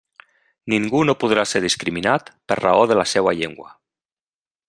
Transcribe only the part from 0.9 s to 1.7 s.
no podrà ser